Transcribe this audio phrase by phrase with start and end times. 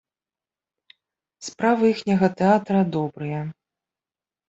[1.49, 3.41] Справы іхняга тэатра добрыя.